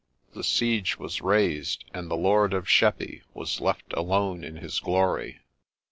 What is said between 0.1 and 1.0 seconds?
The siege